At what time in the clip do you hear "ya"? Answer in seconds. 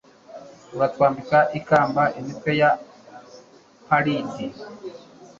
2.61-2.69